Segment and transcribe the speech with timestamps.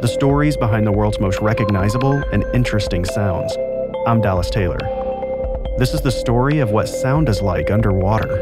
[0.00, 3.54] the stories behind the world's most recognizable and interesting sounds.
[4.06, 4.78] I'm Dallas Taylor.
[5.76, 8.40] This is the story of what sound is like underwater.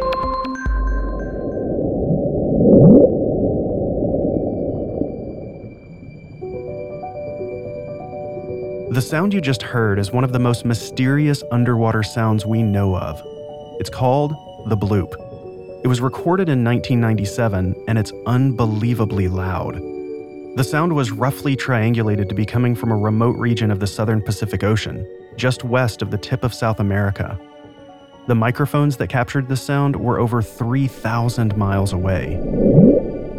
[8.93, 12.97] The sound you just heard is one of the most mysterious underwater sounds we know
[12.97, 13.21] of.
[13.81, 14.31] It's called
[14.69, 15.13] the bloop.
[15.83, 19.98] It was recorded in 1997 and it's unbelievably loud.
[20.59, 24.21] The sound was roughly triangulated to be coming from a remote region of the southern
[24.21, 27.39] Pacific Ocean, just west of the tip of South America.
[28.27, 32.41] The microphones that captured the sound were over 3,000 miles away.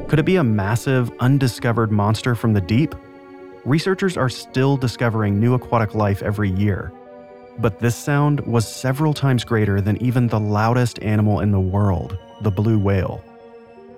[0.08, 2.96] Could it be a massive, undiscovered monster from the deep?
[3.66, 6.94] Researchers are still discovering new aquatic life every year.
[7.58, 12.18] But this sound was several times greater than even the loudest animal in the world,
[12.40, 13.22] the blue whale.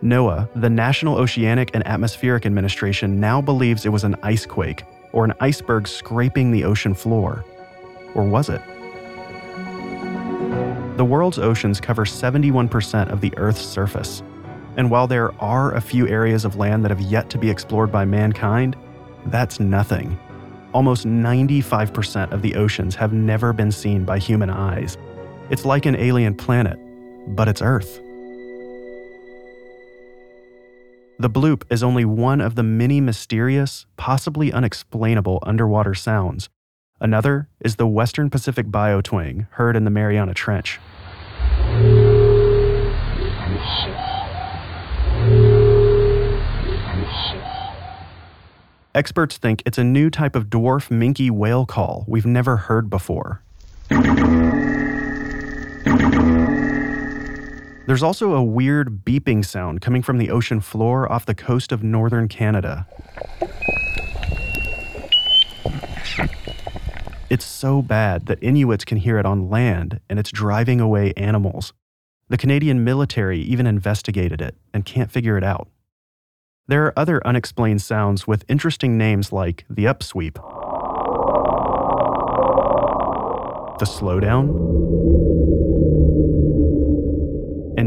[0.04, 5.26] NOAA, the National Oceanic and Atmospheric Administration, now believes it was an ice quake or
[5.26, 7.46] an iceberg scraping the ocean floor.
[8.16, 8.62] Or was it?
[10.98, 14.24] The world's oceans cover 71% of the Earth's surface.
[14.76, 17.92] And while there are a few areas of land that have yet to be explored
[17.92, 18.76] by mankind,
[19.28, 20.18] that's nothing.
[20.74, 24.98] Almost 95% of the oceans have never been seen by human eyes.
[25.50, 26.80] It's like an alien planet,
[27.36, 28.00] but it's Earth.
[31.22, 36.50] The bloop is only one of the many mysterious, possibly unexplainable underwater sounds.
[37.00, 40.80] Another is the Western Pacific biotwang heard in the Mariana Trench.
[48.96, 53.44] Experts think it's a new type of dwarf minke whale call we've never heard before.
[57.92, 61.84] There's also a weird beeping sound coming from the ocean floor off the coast of
[61.84, 62.88] northern Canada.
[67.30, 71.74] It's so bad that Inuits can hear it on land and it's driving away animals.
[72.30, 75.68] The Canadian military even investigated it and can't figure it out.
[76.70, 80.36] There are other unexplained sounds with interesting names like the upsweep,
[83.80, 84.72] the slowdown,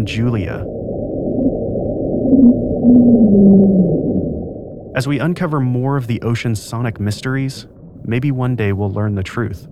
[0.04, 0.64] Julia.
[4.96, 7.66] As we uncover more of the ocean's sonic mysteries,
[8.04, 9.66] maybe one day we'll learn the truth.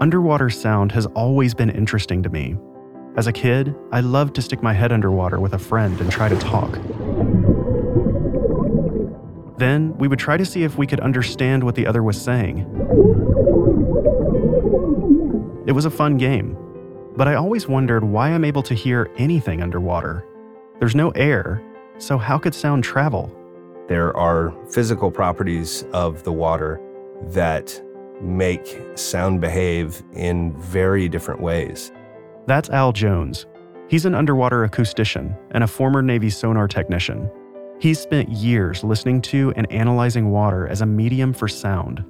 [0.00, 2.56] Underwater sound has always been interesting to me.
[3.16, 6.28] As a kid, I loved to stick my head underwater with a friend and try
[6.28, 6.76] to talk.
[9.62, 12.58] Then, we would try to see if we could understand what the other was saying.
[15.68, 16.56] It was a fun game,
[17.16, 20.26] but I always wondered why I'm able to hear anything underwater.
[20.80, 21.62] There's no air,
[21.98, 23.32] so how could sound travel?
[23.86, 26.80] There are physical properties of the water
[27.28, 27.80] that
[28.20, 31.92] make sound behave in very different ways.
[32.48, 33.46] That's Al Jones.
[33.86, 37.30] He's an underwater acoustician and a former Navy sonar technician.
[37.82, 42.04] He's spent years listening to and analyzing water as a medium for sound.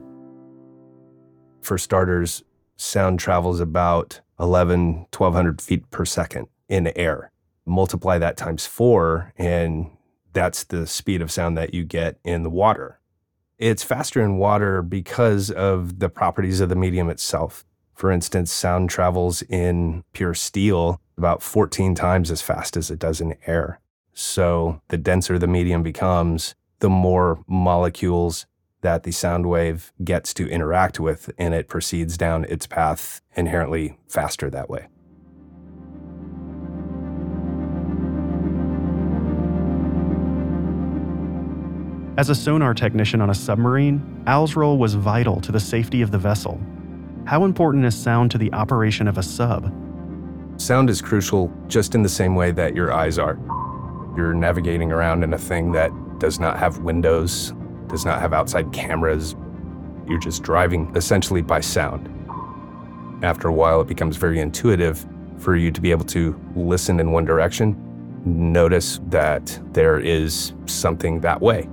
[1.63, 2.43] For starters,
[2.77, 7.33] sound travels about 11, 1200 feet per second in air.
[7.65, 9.91] Multiply that times four, and
[10.35, 13.01] that's the speed of sound that you get in the water.
[13.57, 17.65] It's faster in water because of the properties of the medium itself.
[17.95, 23.23] For instance, sound travels in pure steel about 14 times as fast as it does
[23.23, 23.81] in air.
[24.15, 28.47] So the denser the medium becomes, the more molecules
[28.83, 33.99] that the sound wave gets to interact with, and it proceeds down its path inherently
[34.09, 34.89] faster that way.
[42.19, 46.11] As a sonar technician on a submarine, Al's role was vital to the safety of
[46.11, 46.61] the vessel.
[47.25, 49.73] How important is sound to the operation of a sub?
[50.57, 53.39] Sound is crucial just in the same way that your eyes are.
[54.17, 57.53] You're navigating around in a thing that does not have windows,
[57.89, 59.37] does not have outside cameras.
[60.09, 62.09] You're just driving essentially by sound.
[63.25, 65.07] After a while, it becomes very intuitive
[65.39, 67.77] for you to be able to listen in one direction
[68.25, 71.69] notice that there is something that way.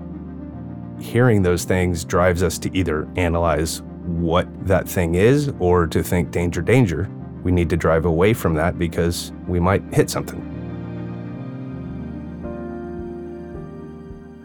[1.00, 6.32] Hearing those things drives us to either analyze what that thing is or to think
[6.32, 7.10] danger, danger.
[7.44, 10.49] We need to drive away from that because we might hit something.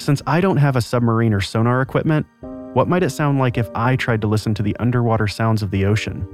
[0.05, 2.27] Since I don't have a submarine or sonar equipment,
[2.75, 5.71] what might it sound like if I tried to listen to the underwater sounds of
[5.71, 6.29] the ocean?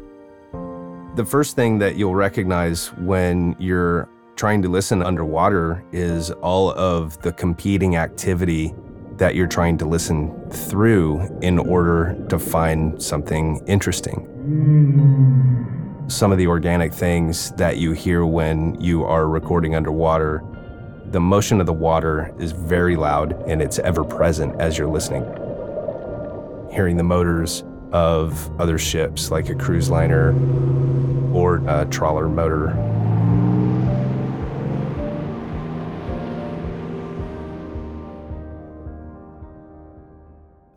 [1.15, 7.23] The first thing that you'll recognize when you're trying to listen underwater is all of
[7.23, 8.75] the competing activity
[9.19, 14.27] that you're trying to listen through in order to find something interesting.
[16.09, 20.43] Some of the organic things that you hear when you are recording underwater,
[21.11, 25.25] the motion of the water is very loud and it's ever present as you're listening.
[26.73, 30.31] Hearing the motors of other ships like a cruise liner
[31.35, 32.77] or a trawler motor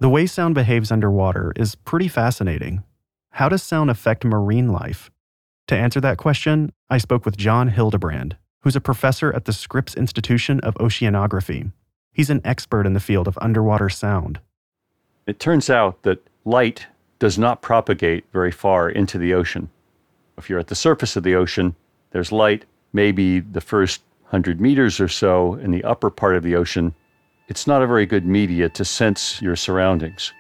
[0.04, 2.84] The way sound behaves underwater is pretty fascinating.
[3.30, 5.10] How does sound affect marine life?
[5.68, 9.96] To answer that question, I spoke with John Hildebrand, who's a professor at the Scripps
[9.96, 11.72] Institution of Oceanography.
[12.12, 14.40] He's an expert in the field of underwater sound.
[15.28, 16.88] It turns out that light
[17.20, 19.70] does not propagate very far into the ocean.
[20.38, 21.76] If you're at the surface of the ocean,
[22.12, 26.56] there's light maybe the first 100 meters or so in the upper part of the
[26.56, 26.94] ocean
[27.50, 30.32] it's not a very good media to sense your surroundings.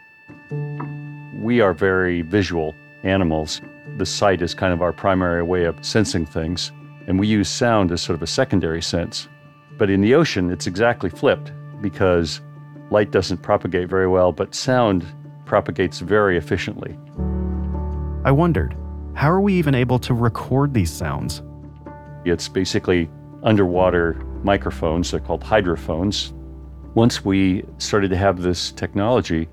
[1.41, 2.73] We are very visual
[3.03, 3.61] animals.
[3.97, 6.71] The sight is kind of our primary way of sensing things,
[7.07, 9.27] and we use sound as sort of a secondary sense.
[9.77, 11.51] But in the ocean, it's exactly flipped
[11.81, 12.41] because
[12.91, 15.05] light doesn't propagate very well, but sound
[15.45, 16.97] propagates very efficiently.
[18.23, 18.75] I wondered,
[19.15, 21.41] how are we even able to record these sounds?
[22.25, 23.09] It's basically
[23.43, 24.13] underwater
[24.43, 26.33] microphones, they're called hydrophones.
[26.95, 29.49] Once we started to have this technology,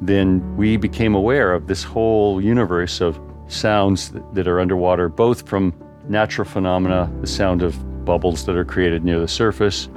[0.00, 5.72] then we became aware of this whole universe of sounds that, are underwater, both from
[6.12, 9.88] natural phenomena, the sound of bubbles that are created near the surface,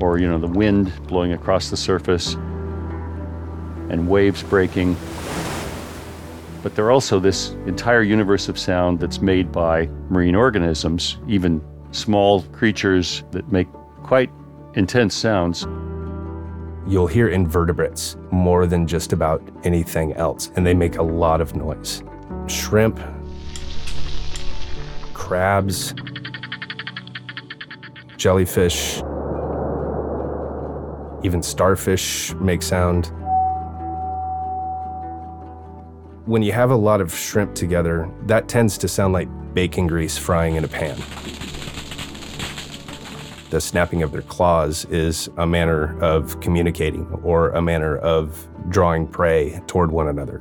[0.00, 2.34] or you know the wind blowing across the surface
[3.90, 4.96] and waves breaking
[6.62, 11.62] but there are also this entire universe of sound that's made by marine organisms even
[11.92, 13.68] small creatures that make
[14.02, 14.30] quite
[14.74, 15.66] intense sounds.
[16.86, 21.54] You'll hear invertebrates more than just about anything else, and they make a lot of
[21.54, 22.02] noise.
[22.46, 22.98] Shrimp,
[25.28, 25.92] crabs,
[28.16, 29.02] jellyfish,
[31.22, 33.12] even starfish make sound.
[36.24, 40.16] When you have a lot of shrimp together, that tends to sound like bacon grease
[40.16, 40.96] frying in a pan.
[43.50, 49.06] The snapping of their claws is a manner of communicating or a manner of drawing
[49.06, 50.40] prey toward one another.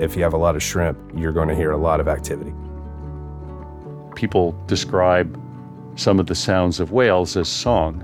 [0.00, 2.52] If you have a lot of shrimp, you're going to hear a lot of activity.
[4.14, 5.40] People describe
[5.96, 8.00] some of the sounds of whales as song.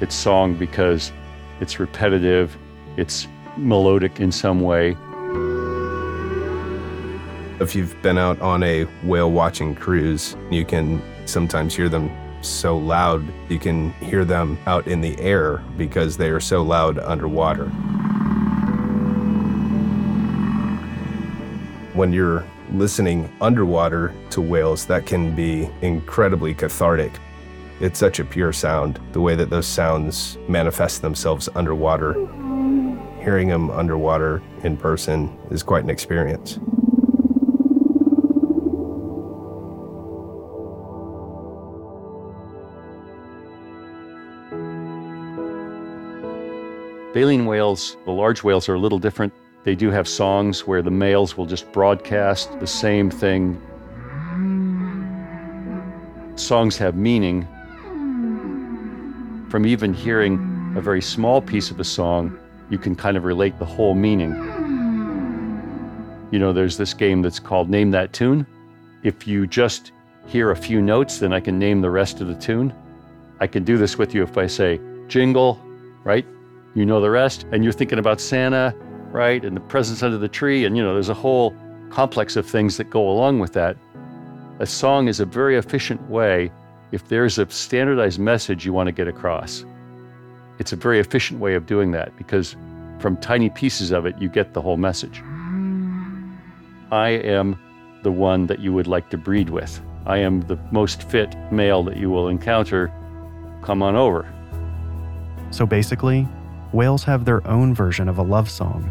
[0.00, 1.12] It's song because
[1.60, 2.56] it's repetitive,
[2.96, 4.96] it's melodic in some way,
[7.62, 12.10] if you've been out on a whale watching cruise, you can sometimes hear them
[12.42, 16.98] so loud, you can hear them out in the air because they are so loud
[16.98, 17.70] underwater.
[21.94, 27.12] When you're listening underwater to whales, that can be incredibly cathartic.
[27.80, 32.14] It's such a pure sound, the way that those sounds manifest themselves underwater.
[33.20, 36.58] Hearing them underwater in person is quite an experience.
[47.12, 49.34] Baleen whales, the large whales, are a little different.
[49.64, 53.60] They do have songs where the males will just broadcast the same thing.
[56.34, 57.46] Songs have meaning.
[59.48, 62.38] From even hearing a very small piece of a song,
[62.70, 64.32] you can kind of relate the whole meaning.
[66.32, 68.46] You know, there's this game that's called Name That Tune.
[69.04, 69.92] If you just
[70.26, 72.72] hear a few notes, then I can name the rest of the tune.
[73.38, 75.60] I can do this with you if I say jingle,
[76.04, 76.26] right?
[76.74, 78.74] you know the rest, and you're thinking about Santa,
[79.12, 81.54] right, and the presence under the tree, and you know, there's a whole
[81.90, 83.76] complex of things that go along with that.
[84.58, 86.50] A song is a very efficient way
[86.90, 89.64] if there's a standardized message you want to get across.
[90.58, 92.56] It's a very efficient way of doing that because
[92.98, 95.22] from tiny pieces of it, you get the whole message.
[96.92, 97.58] I am
[98.02, 99.80] the one that you would like to breed with.
[100.06, 102.92] I am the most fit male that you will encounter.
[103.62, 104.30] Come on over.
[105.50, 106.28] So basically,
[106.72, 108.90] whales have their own version of a love song.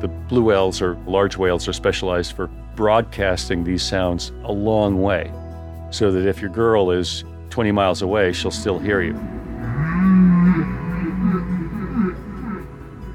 [0.00, 5.30] The blue whales or large whales are specialized for broadcasting these sounds a long way
[5.90, 9.12] so that if your girl is 20 miles away, she'll still hear you.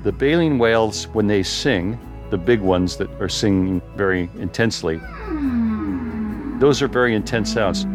[0.04, 1.98] The baleen whales, when they sing,
[2.30, 5.02] the big ones that are singing very intensely,
[6.60, 7.88] those are very intense sounds.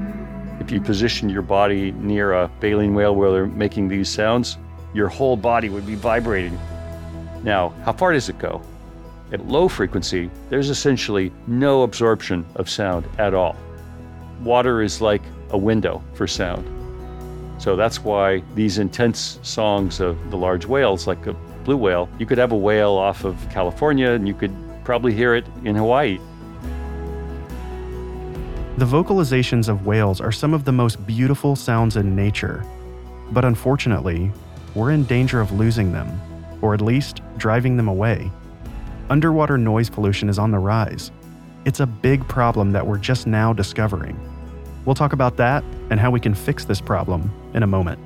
[0.60, 4.58] If you position your body near a baleen whale where they're making these sounds,
[4.92, 6.58] your whole body would be vibrating.
[7.44, 8.60] Now, how far does it go?
[9.32, 13.56] At low frequency, there's essentially no absorption of sound at all.
[14.42, 16.66] Water is like a window for sound.
[17.62, 21.34] So that's why these intense songs of the large whales, like a
[21.64, 25.34] blue whale, you could have a whale off of California and you could probably hear
[25.34, 26.18] it in Hawaii.
[28.78, 32.64] The vocalizations of whales are some of the most beautiful sounds in nature.
[33.30, 34.32] But unfortunately,
[34.74, 36.20] we're in danger of losing them,
[36.62, 38.30] or at least driving them away.
[39.10, 41.10] Underwater noise pollution is on the rise.
[41.64, 44.16] It's a big problem that we're just now discovering.
[44.84, 47.98] We'll talk about that and how we can fix this problem in a moment.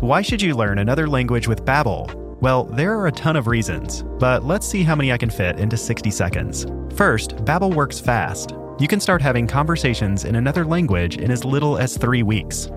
[0.00, 2.12] Why should you learn another language with Babbel?
[2.40, 5.60] Well, there are a ton of reasons, but let's see how many I can fit
[5.60, 6.66] into 60 seconds.
[6.96, 8.56] First, Babbel works fast.
[8.80, 12.70] You can start having conversations in another language in as little as 3 weeks.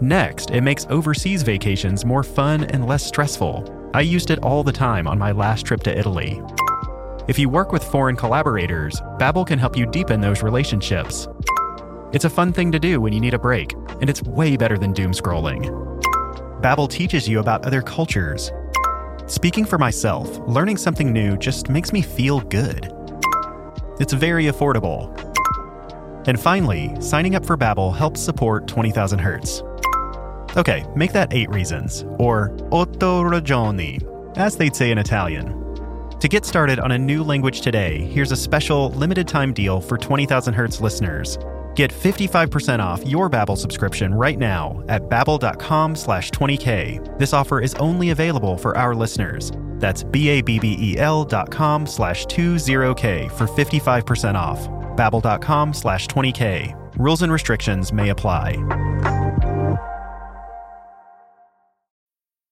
[0.00, 3.90] Next, it makes overseas vacations more fun and less stressful.
[3.92, 6.40] I used it all the time on my last trip to Italy.
[7.28, 11.28] If you work with foreign collaborators, Babbel can help you deepen those relationships.
[12.12, 14.78] It's a fun thing to do when you need a break, and it's way better
[14.78, 15.68] than doom scrolling.
[16.62, 18.50] Babbel teaches you about other cultures.
[19.26, 22.90] Speaking for myself, learning something new just makes me feel good.
[24.00, 25.14] It's very affordable.
[26.26, 29.62] And finally, signing up for Babbel helps support 20,000 Hertz.
[30.56, 34.02] Okay, make that 8 reasons, or otto ragioni,
[34.36, 35.56] as they'd say in Italian.
[36.18, 39.96] To get started on a new language today, here's a special limited time deal for
[39.96, 41.38] 20,000 Hertz listeners.
[41.76, 47.16] Get 55% off your Babbel subscription right now at babbel.com slash 20k.
[47.18, 49.52] This offer is only available for our listeners.
[49.78, 54.68] That's B-A-B-B-E-L dot com slash 20k for 55% off.
[54.96, 56.76] babbel.com slash 20k.
[56.98, 58.56] Rules and restrictions may apply.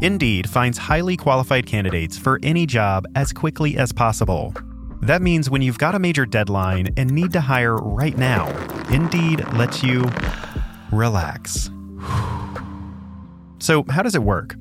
[0.00, 4.52] Indeed finds highly qualified candidates for any job as quickly as possible.
[5.00, 8.48] That means when you've got a major deadline and need to hire right now,
[8.90, 10.04] Indeed lets you
[10.92, 11.70] relax.
[13.60, 14.56] So, how does it work?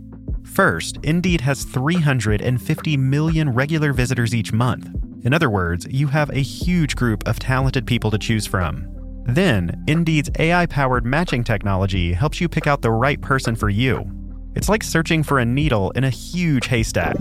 [0.46, 4.88] First, Indeed has 350 million regular visitors each month.
[5.26, 8.88] In other words, you have a huge group of talented people to choose from.
[9.26, 14.10] Then, Indeed's AI powered matching technology helps you pick out the right person for you.
[14.56, 17.16] It's like searching for a needle in a huge haystack,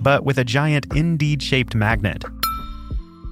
[0.00, 2.24] but with a giant Indeed shaped magnet.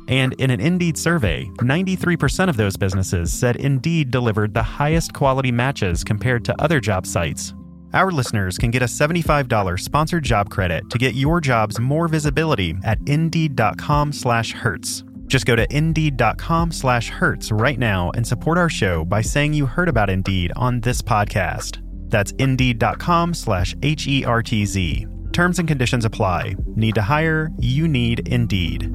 [0.09, 5.51] And in an Indeed survey, 93% of those businesses said Indeed delivered the highest quality
[5.51, 7.55] matches compared to other job sites.
[7.93, 12.75] Our listeners can get a $75 sponsored job credit to get your jobs more visibility
[12.85, 15.05] at indeed.com/hertz.
[15.27, 19.67] Just go to indeed.com slash hertz right now and support our show by saying you
[19.67, 21.83] heard about Indeed on this podcast.
[22.09, 25.07] That's indeed.com slash H E R T Z.
[25.33, 26.57] Terms and conditions apply.
[26.77, 27.51] Need to hire?
[27.59, 28.93] You need Indeed.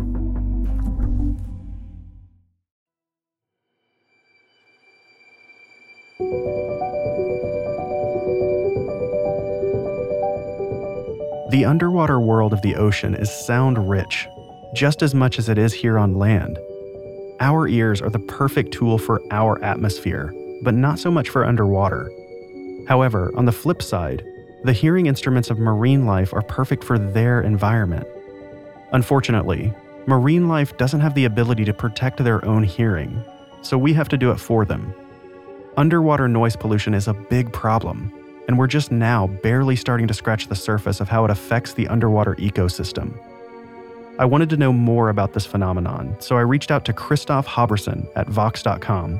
[11.52, 14.26] The underwater world of the ocean is sound rich,
[14.74, 16.58] just as much as it is here on land.
[17.40, 22.12] Our ears are the perfect tool for our atmosphere, but not so much for underwater.
[22.88, 24.24] However, on the flip side,
[24.64, 28.08] the hearing instruments of marine life are perfect for their environment.
[28.92, 29.74] Unfortunately,
[30.06, 33.24] marine life doesn't have the ability to protect their own hearing,
[33.62, 34.94] so we have to do it for them.
[35.78, 38.14] Underwater noise pollution is a big problem,
[38.48, 41.88] and we're just now barely starting to scratch the surface of how it affects the
[41.88, 43.18] underwater ecosystem.
[44.20, 48.08] I wanted to know more about this phenomenon, so I reached out to Christophe Haubursin
[48.16, 49.20] at Vox.com.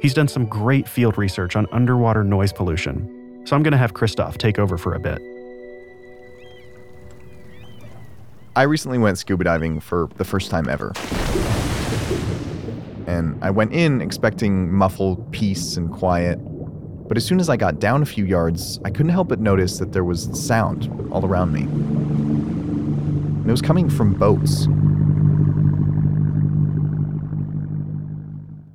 [0.00, 3.94] He's done some great field research on underwater noise pollution, so I'm going to have
[3.94, 5.22] Christophe take over for a bit.
[8.56, 10.92] I recently went scuba diving for the first time ever.
[13.06, 16.38] And I went in expecting muffled peace and quiet.
[17.08, 19.78] But as soon as I got down a few yards, I couldn't help but notice
[19.78, 22.23] that there was sound all around me.
[23.44, 24.66] And it was coming from boats.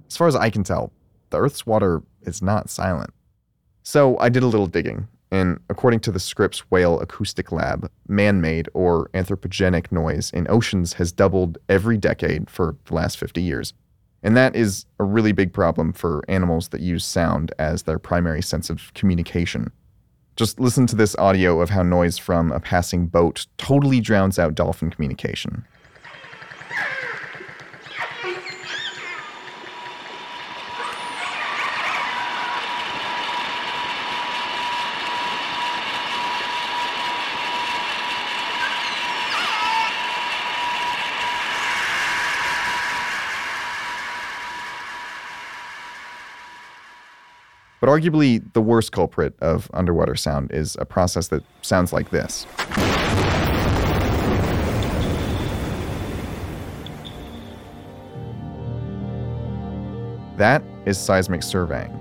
[0.08, 0.94] As far as I can tell,
[1.32, 3.12] the Earth's water is not silent.
[3.84, 8.42] So I did a little digging and according to the Scripps Whale Acoustic Lab, man
[8.42, 13.74] made or anthropogenic noise in oceans has doubled every decade for the last 50 years.
[14.24, 18.42] And that is a really big problem for animals that use sound as their primary
[18.42, 19.72] sense of communication.
[20.40, 24.56] Just listen to this audio of how noise from a passing boat totally drowns out
[24.56, 25.66] dolphin communication.
[47.80, 52.46] But arguably, the worst culprit of underwater sound is a process that sounds like this.
[60.36, 61.98] That is seismic surveying.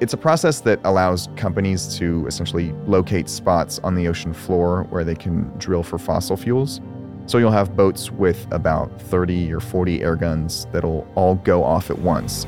[0.00, 5.02] It's a process that allows companies to essentially locate spots on the ocean floor where
[5.02, 6.80] they can drill for fossil fuels.
[7.26, 11.90] So you'll have boats with about 30 or 40 air guns that'll all go off
[11.90, 12.46] at once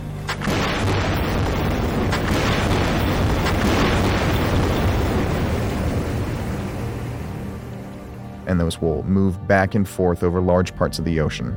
[8.51, 11.57] and those will move back and forth over large parts of the ocean.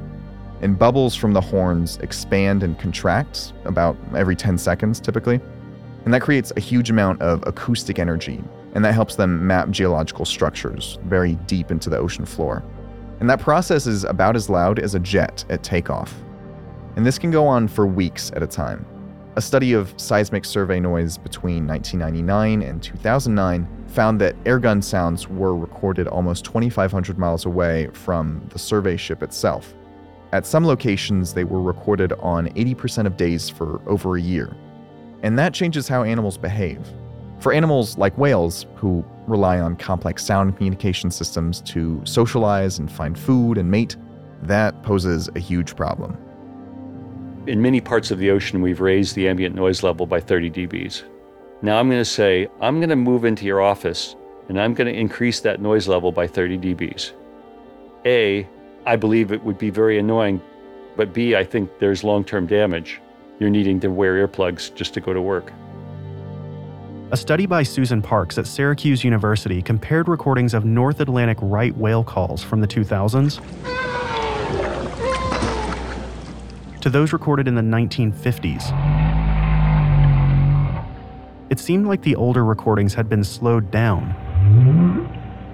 [0.61, 5.41] And bubbles from the horns expand and contract about every 10 seconds typically.
[6.05, 8.43] And that creates a huge amount of acoustic energy,
[8.75, 12.63] and that helps them map geological structures very deep into the ocean floor.
[13.19, 16.13] And that process is about as loud as a jet at takeoff.
[16.95, 18.85] And this can go on for weeks at a time.
[19.35, 25.55] A study of seismic survey noise between 1999 and 2009 found that airgun sounds were
[25.55, 29.75] recorded almost 2,500 miles away from the survey ship itself.
[30.31, 34.55] At some locations, they were recorded on 80% of days for over a year.
[35.21, 36.85] And that changes how animals behave.
[37.39, 43.17] For animals like whales, who rely on complex sound communication systems to socialize and find
[43.17, 43.95] food and mate,
[44.41, 46.17] that poses a huge problem.
[47.45, 51.03] In many parts of the ocean, we've raised the ambient noise level by 30 dBs.
[51.63, 54.17] Now I'm going to say, I'm going to move into your office
[54.49, 57.13] and I'm going to increase that noise level by 30 dBs.
[58.05, 58.45] A,
[58.85, 60.41] I believe it would be very annoying,
[60.97, 62.99] but B, I think there's long term damage.
[63.39, 65.53] You're needing to wear earplugs just to go to work.
[67.11, 72.03] A study by Susan Parks at Syracuse University compared recordings of North Atlantic right whale
[72.03, 73.39] calls from the 2000s
[76.81, 78.92] to those recorded in the 1950s.
[81.53, 84.09] It seemed like the older recordings had been slowed down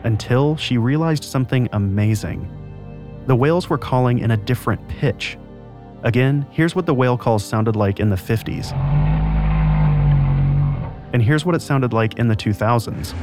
[0.06, 2.48] until she realized something amazing.
[3.28, 5.38] The whales were calling in a different pitch.
[6.04, 8.72] Again, here's what the whale calls sounded like in the 50s.
[11.12, 13.14] And here's what it sounded like in the 2000s.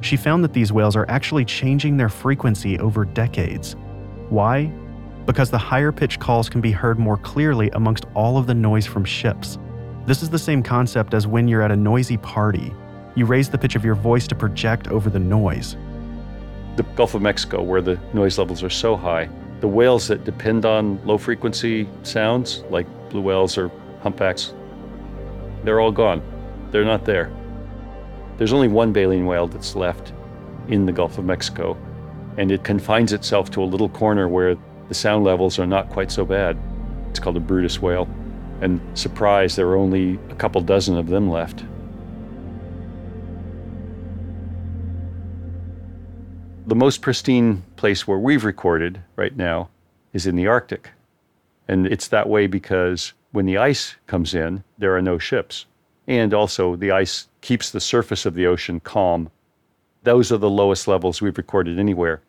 [0.00, 3.76] She found that these whales are actually changing their frequency over decades.
[4.30, 4.72] Why?
[5.26, 8.86] Because the higher pitch calls can be heard more clearly amongst all of the noise
[8.86, 9.58] from ships.
[10.04, 12.74] This is the same concept as when you're at a noisy party.
[13.14, 15.76] You raise the pitch of your voice to project over the noise.
[16.76, 19.28] The Gulf of Mexico, where the noise levels are so high,
[19.60, 24.54] the whales that depend on low frequency sounds, like blue whales or humpbacks,
[25.62, 26.20] they're all gone.
[26.72, 27.30] They're not there.
[28.38, 30.12] There's only one baleen whale that's left
[30.66, 31.76] in the Gulf of Mexico,
[32.38, 34.56] and it confines itself to a little corner where
[34.88, 36.58] the sound levels are not quite so bad.
[37.10, 38.08] It's called a Bryde's whale.
[38.60, 41.64] And surprise, there are only a couple dozen of them left.
[46.66, 49.68] The most pristine place where we've recorded right now
[50.12, 50.90] is in the Arctic.
[51.68, 55.66] And it's that way because when the ice comes in, there are no ships.
[56.06, 59.30] And also, the ice keeps the surface of the ocean calm
[60.04, 62.20] those are the lowest levels we've recorded anywhere.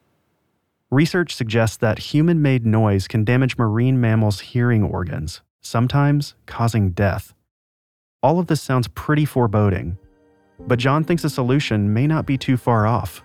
[0.94, 7.34] Research suggests that human made noise can damage marine mammals' hearing organs, sometimes causing death.
[8.22, 9.98] All of this sounds pretty foreboding,
[10.60, 13.24] but John thinks a solution may not be too far off.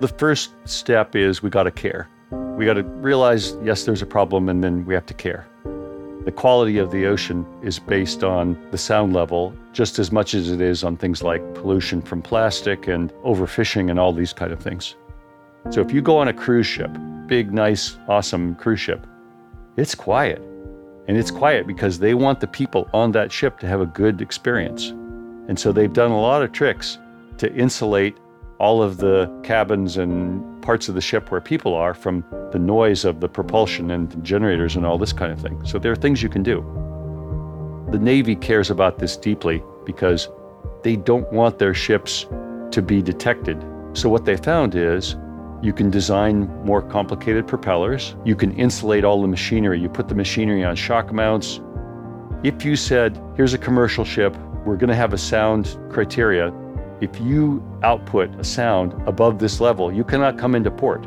[0.00, 2.08] The first step is we got to care.
[2.56, 5.46] We got to realize, yes, there's a problem, and then we have to care.
[6.28, 10.50] The quality of the ocean is based on the sound level just as much as
[10.50, 14.60] it is on things like pollution from plastic and overfishing and all these kind of
[14.60, 14.94] things.
[15.70, 16.90] So if you go on a cruise ship,
[17.28, 19.06] big, nice, awesome cruise ship,
[19.78, 20.42] it's quiet.
[21.08, 24.20] And it's quiet because they want the people on that ship to have a good
[24.20, 24.90] experience.
[25.48, 26.98] And so they've done a lot of tricks
[27.38, 28.18] to insulate
[28.58, 33.04] all of the cabins and parts of the ship where people are from the noise
[33.04, 35.64] of the propulsion and generators and all this kind of thing.
[35.64, 36.60] So there are things you can do.
[37.92, 40.28] The Navy cares about this deeply because
[40.82, 42.26] they don't want their ships
[42.72, 43.64] to be detected.
[43.92, 45.16] So what they found is
[45.62, 48.14] you can design more complicated propellers.
[48.24, 49.80] You can insulate all the machinery.
[49.80, 51.60] You put the machinery on shock mounts.
[52.44, 56.52] If you said, here's a commercial ship, we're going to have a sound criteria
[57.00, 61.06] if you output a sound above this level, you cannot come into port.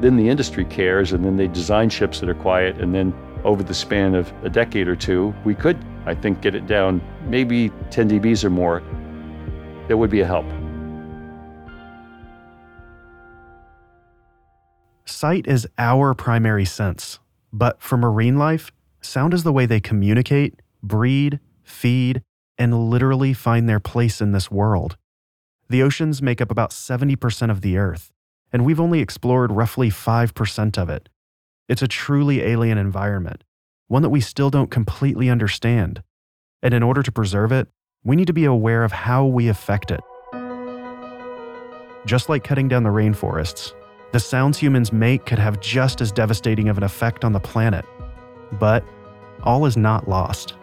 [0.00, 2.76] Then the industry cares, and then they design ships that are quiet.
[2.76, 3.12] And then
[3.44, 7.02] over the span of a decade or two, we could, I think, get it down
[7.28, 8.82] maybe 10 dBs or more.
[9.88, 10.46] That would be a help.
[15.06, 17.18] Sight is our primary sense,
[17.52, 22.22] but for marine life, sound is the way they communicate, breed, feed,
[22.58, 24.96] and literally find their place in this world.
[25.68, 28.12] The oceans make up about 70% of the Earth,
[28.52, 31.08] and we've only explored roughly 5% of it.
[31.68, 33.42] It's a truly alien environment,
[33.88, 36.04] one that we still don't completely understand.
[36.62, 37.66] And in order to preserve it,
[38.04, 40.00] we need to be aware of how we affect it.
[42.06, 43.72] Just like cutting down the rainforests,
[44.12, 47.84] the sounds humans make could have just as devastating of an effect on the planet.
[48.52, 48.84] But
[49.42, 50.54] all is not lost.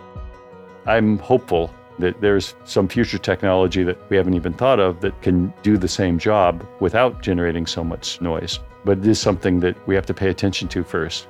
[0.86, 5.54] I'm hopeful that there's some future technology that we haven't even thought of that can
[5.64, 8.60] do the same job without generating so much noise.
[8.86, 11.28] But it is something that we have to pay attention to first.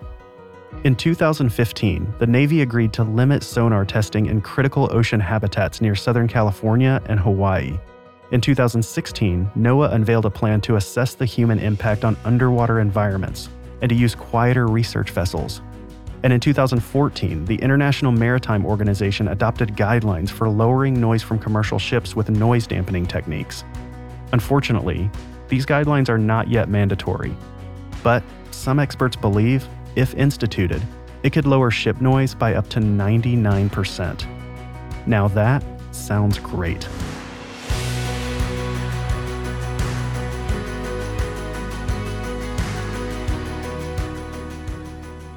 [0.84, 6.28] In 2015, the Navy agreed to limit sonar testing in critical ocean habitats near Southern
[6.28, 7.78] California and Hawaii.
[8.32, 13.50] In 2016, NOAA unveiled a plan to assess the human impact on underwater environments
[13.82, 15.62] and to use quieter research vessels
[16.24, 22.16] and in 2014, the International Maritime Organization adopted guidelines for lowering noise from commercial ships
[22.16, 23.66] with noise dampening techniques.
[24.32, 25.10] Unfortunately,
[25.50, 27.36] these guidelines are not yet mandatory.
[28.04, 30.82] But some experts believe, if instituted,
[31.24, 34.26] it could lower ship noise by up to 99%.
[35.06, 36.88] Now that sounds great.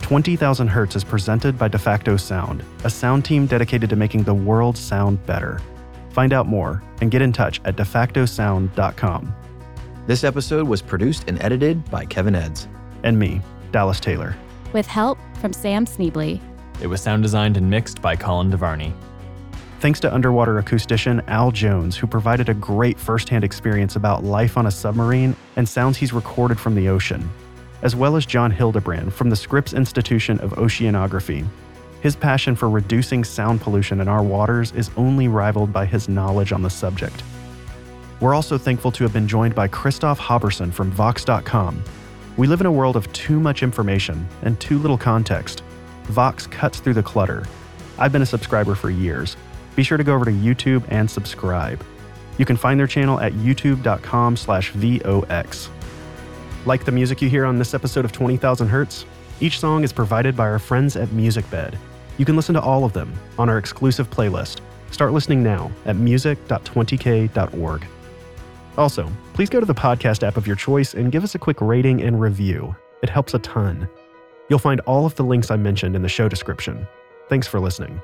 [0.06, 4.78] 20,000 Hertz is presented by DeFacto Sound, a sound team dedicated to making the world
[4.78, 5.60] sound better.
[6.10, 9.34] Find out more and get in touch at defactosound.com.
[10.06, 12.68] This episode was produced and edited by Kevin Eds.
[13.02, 13.40] And me,
[13.72, 14.36] Dallas Taylor.
[14.72, 16.40] With help from Sam Sneebly.
[16.80, 18.92] It was sound designed and mixed by Colin DeVarney.
[19.80, 24.66] Thanks to underwater acoustician Al Jones, who provided a great firsthand experience about life on
[24.66, 27.28] a submarine and sounds he's recorded from the ocean
[27.82, 31.46] as well as John Hildebrand from the Scripps Institution of Oceanography.
[32.00, 36.52] His passion for reducing sound pollution in our waters is only rivaled by his knowledge
[36.52, 37.22] on the subject.
[38.20, 41.82] We're also thankful to have been joined by Christophe Haubursin from Vox.com.
[42.36, 45.62] We live in a world of too much information and too little context.
[46.04, 47.44] Vox cuts through the clutter.
[47.98, 49.36] I've been a subscriber for years.
[49.74, 51.82] Be sure to go over to YouTube and subscribe.
[52.38, 55.70] You can find their channel at youtube.com slash VOX.
[56.66, 59.06] Like the music you hear on this episode of 20,000 Hertz?
[59.38, 61.78] Each song is provided by our friends at MusicBed.
[62.18, 64.58] You can listen to all of them on our exclusive playlist.
[64.90, 67.86] Start listening now at music.20k.org.
[68.76, 71.60] Also, please go to the podcast app of your choice and give us a quick
[71.60, 72.74] rating and review.
[73.00, 73.88] It helps a ton.
[74.48, 76.84] You'll find all of the links I mentioned in the show description.
[77.28, 78.00] Thanks for listening.